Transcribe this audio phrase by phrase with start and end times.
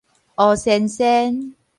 [0.33, 1.53] 烏鉎鉎